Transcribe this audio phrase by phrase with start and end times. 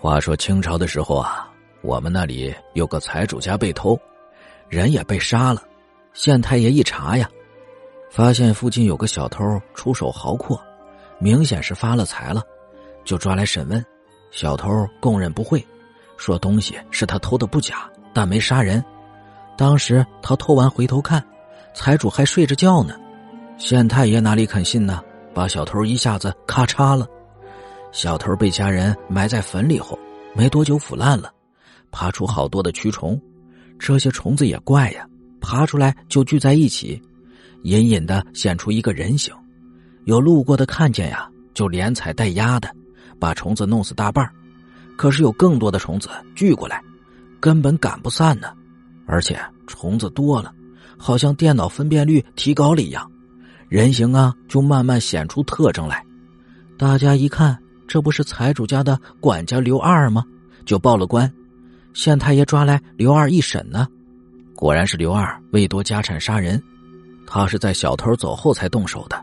[0.00, 1.50] 话说清朝的时候啊，
[1.82, 3.98] 我们那里有个财主家被偷，
[4.68, 5.60] 人也被杀了。
[6.12, 7.28] 县太爷一查呀，
[8.08, 10.60] 发现附近有个小偷出手豪阔，
[11.18, 12.40] 明显是发了财了，
[13.04, 13.84] 就抓来审问。
[14.30, 15.66] 小偷供认不讳，
[16.16, 18.82] 说东西是他偷的不假，但没杀人。
[19.56, 21.20] 当时他偷完回头看，
[21.74, 22.94] 财主还睡着觉呢。
[23.56, 25.02] 县太爷哪里肯信呢？
[25.34, 27.04] 把小偷一下子咔嚓了。
[27.90, 29.98] 小偷被家人埋在坟里后，
[30.34, 31.32] 没多久腐烂了，
[31.90, 33.20] 爬出好多的蛆虫。
[33.78, 35.08] 这些虫子也怪呀，
[35.40, 37.00] 爬出来就聚在一起，
[37.62, 39.34] 隐隐的显出一个人形。
[40.04, 42.68] 有路过的看见呀，就连踩带压的，
[43.18, 44.28] 把虫子弄死大半
[44.96, 46.82] 可是有更多的虫子聚过来，
[47.40, 48.48] 根本赶不散呢。
[49.06, 50.52] 而且虫子多了，
[50.98, 53.10] 好像电脑分辨率提高了一样，
[53.68, 56.04] 人形啊就慢慢显出特征来。
[56.76, 57.58] 大家一看。
[57.88, 60.22] 这不是财主家的管家刘二吗？
[60.66, 61.32] 就报了官，
[61.94, 63.88] 县太爷抓来刘二一审呢，
[64.54, 66.62] 果然是刘二为夺家产杀人，
[67.26, 69.18] 他是在小偷走后才动手的。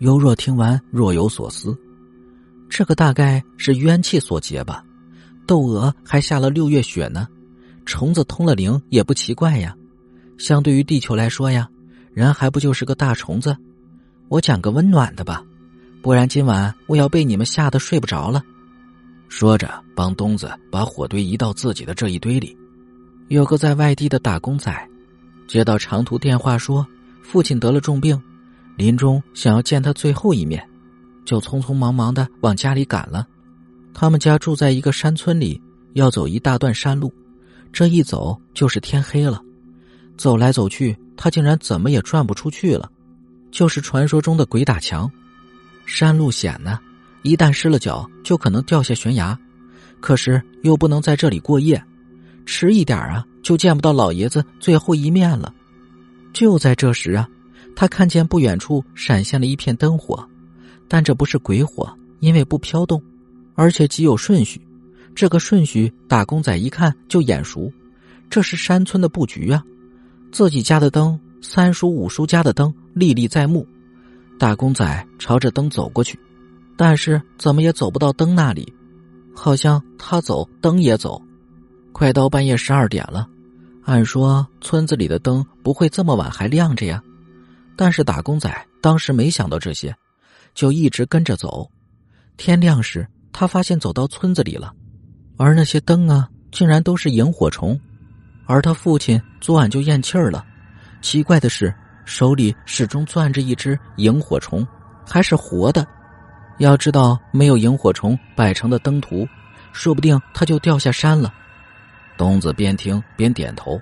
[0.00, 1.78] 尤若听完若有所思，
[2.68, 4.84] 这个大概是冤气所结吧。
[5.46, 7.28] 窦娥还下了六月雪呢，
[7.84, 9.74] 虫子通了灵也不奇怪呀。
[10.38, 11.68] 相对于地球来说呀，
[12.12, 13.56] 人还不就是个大虫子？
[14.28, 15.44] 我讲个温暖的吧。
[16.06, 18.40] 不然今晚我要被你们吓得睡不着了。
[19.26, 22.56] 说着，帮东子把火堆移到自己的这一堆里。
[23.26, 24.72] 有个在外地的打工仔，
[25.48, 26.86] 接到长途电话说
[27.24, 28.22] 父亲得了重病，
[28.76, 30.64] 临终想要见他最后一面，
[31.24, 33.26] 就匆匆忙忙的往家里赶了。
[33.92, 35.60] 他们家住在一个山村里，
[35.94, 37.12] 要走一大段山路，
[37.72, 39.42] 这一走就是天黑了。
[40.16, 42.88] 走来走去，他竟然怎么也转不出去了，
[43.50, 45.10] 就是传说中的鬼打墙。
[45.86, 46.78] 山路险呢，
[47.22, 49.38] 一旦失了脚，就可能掉下悬崖。
[50.00, 51.82] 可是又不能在这里过夜，
[52.44, 55.54] 迟一点啊，就见不到老爷子最后一面了。
[56.32, 57.26] 就在这时啊，
[57.74, 60.28] 他看见不远处闪现了一片灯火，
[60.86, 63.02] 但这不是鬼火，因为不飘动，
[63.54, 64.60] 而且极有顺序。
[65.14, 67.72] 这个顺序，打工仔一看就眼熟，
[68.28, 69.64] 这是山村的布局啊。
[70.30, 73.66] 自己家的灯，三叔五叔家的灯，历历在目。
[74.38, 76.18] 打工仔朝着灯走过去，
[76.76, 78.70] 但是怎么也走不到灯那里，
[79.34, 81.20] 好像他走灯也走。
[81.92, 83.26] 快到半夜十二点了，
[83.84, 87.02] 按说村子里的灯不会这么晚还亮着呀。
[87.76, 89.96] 但是打工仔当时没想到这些，
[90.54, 91.70] 就一直跟着走。
[92.36, 94.74] 天亮时，他发现走到村子里了，
[95.38, 97.78] 而那些灯啊，竟然都是萤火虫。
[98.44, 100.44] 而他父亲昨晚就咽气儿了。
[101.00, 101.74] 奇怪的是。
[102.06, 104.66] 手里始终攥着一只萤火虫，
[105.06, 105.86] 还是活的。
[106.58, 109.28] 要知道，没有萤火虫摆成的灯图，
[109.72, 111.34] 说不定他就掉下山了。
[112.16, 113.78] 东子边听边点头，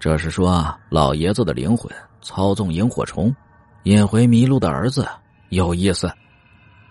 [0.00, 1.88] 这是说老爷子的灵魂
[2.20, 3.32] 操纵萤火虫，
[3.84, 5.06] 引回迷路的儿子，
[5.50, 6.10] 有意思。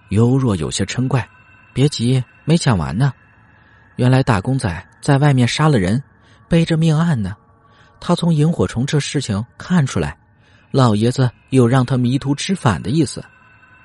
[0.09, 1.27] 幽若有些嗔怪
[1.73, 3.11] ：“别急，没讲完呢。
[3.95, 6.01] 原来打工仔在外面杀了人，
[6.47, 7.35] 背着命案呢。
[7.99, 10.15] 他从萤火虫这事情看出来。”
[10.73, 13.23] 老爷子有让他迷途知返的意思，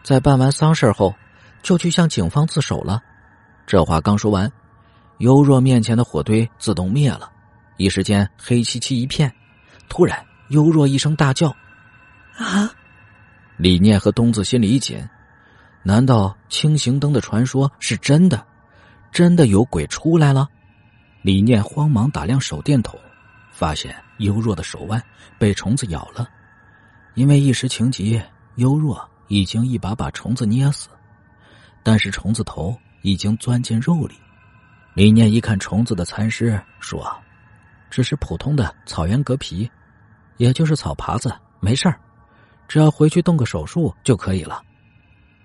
[0.02, 1.14] 在办完丧事后，
[1.62, 3.02] 就去向警方自首了。
[3.66, 4.50] 这话刚说完，
[5.18, 7.30] 尤若面前的火堆自动灭了，
[7.76, 9.30] 一时间黑漆漆一片。
[9.86, 10.18] 突然，
[10.48, 11.54] 尤若一声大叫
[12.38, 12.72] ：“啊！”
[13.58, 15.06] 李念和东子心里一紧，
[15.82, 18.42] 难道轻型灯的传说是真的？
[19.12, 20.48] 真的有鬼出来了？
[21.20, 22.98] 李念慌忙打量手电筒，
[23.52, 25.02] 发现尤若的手腕
[25.38, 26.26] 被虫子咬了。
[27.18, 28.22] 因为一时情急，
[28.54, 28.96] 尤若
[29.26, 30.88] 已经一把把虫子捏死，
[31.82, 34.14] 但是虫子头已经钻进肉里。
[34.94, 37.12] 李念一看虫子的残尸，说
[37.90, 39.68] ：“只是普通的草原革皮，
[40.36, 41.98] 也就是草耙子，没事儿，
[42.68, 44.62] 只要回去动个手术就可以了。”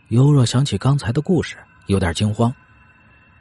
[0.09, 1.57] 尤若想起刚才的故事，
[1.87, 2.53] 有点惊慌：“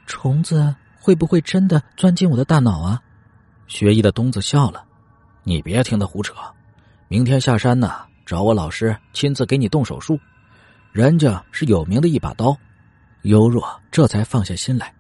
[0.09, 2.99] 虫子会不会真的钻进我的大脑啊？”
[3.69, 4.83] 学医的东子笑了
[5.45, 6.33] ：“你别听他胡扯，
[7.09, 7.93] 明天下山呢。”
[8.25, 10.19] 找我老师亲自给你动手术，
[10.93, 12.57] 人家是有名的一把刀。
[13.23, 14.93] 尤若这才放下心来，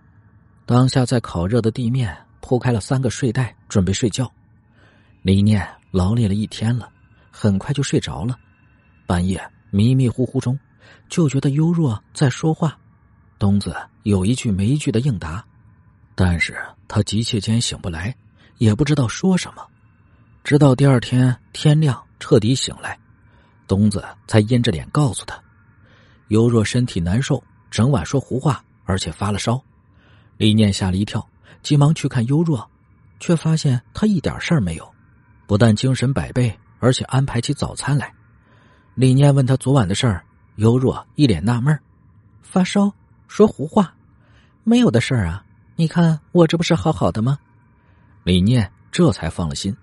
[0.64, 4.30] 当下在烤热的地面铺开了三个睡袋，准备睡觉。
[5.22, 6.88] 李念劳累了一天了，
[7.30, 8.38] 很快就睡着了。
[9.06, 9.40] 半夜
[9.70, 10.58] 迷迷糊糊中，
[11.08, 12.78] 就觉得尤若在说话，
[13.38, 13.74] 东子
[14.04, 15.44] 有一句没一句的应答，
[16.14, 18.14] 但是他急切间醒不来，
[18.58, 19.66] 也不知道说什么，
[20.44, 22.96] 直到第二天天亮彻底醒来。
[23.72, 25.42] 东子才阴着脸告诉他，
[26.28, 29.58] 尤若身体难受，整晚说胡话，而且发了烧。
[30.36, 31.26] 李念吓了一跳，
[31.62, 32.70] 急忙去看优若，
[33.19, 34.86] 却发现他一点事儿没有，
[35.46, 38.12] 不但精神百倍，而且安排起早餐来。
[38.94, 40.22] 李念问他昨晚的事儿，
[40.56, 41.80] 优若一脸纳闷
[42.42, 42.92] 发烧，
[43.26, 43.94] 说胡话，
[44.64, 45.42] 没有的事儿啊！
[45.76, 47.38] 你看我这不是好好的吗？”
[48.22, 49.74] 李念这才放了心。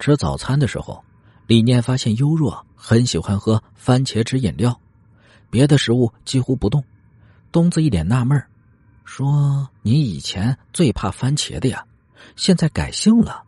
[0.00, 1.04] 吃早餐的时候，
[1.46, 4.80] 李念发现优若很喜欢喝番茄汁饮料，
[5.50, 6.82] 别的食物几乎不动。
[7.52, 8.42] 东子一脸纳闷
[9.04, 11.84] 说：“你以前最怕番茄的呀，
[12.36, 13.42] 现在改姓了。”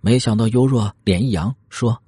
[0.00, 2.02] 没想到优若脸一扬说：“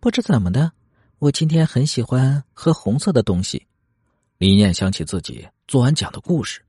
[0.00, 0.72] 不知怎么的，
[1.18, 3.66] 我今天很喜欢喝红色的东西。”
[4.38, 6.62] 李念想起自己昨晚讲的故事，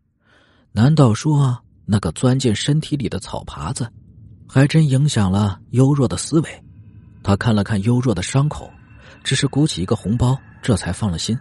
[0.74, 3.90] 难道说那个钻进身体里的草耙子？
[4.48, 6.64] 还真影响了优若的思维，
[7.24, 8.70] 他看了看优若的伤口，
[9.24, 11.38] 只是鼓起一个红包，这才放了心。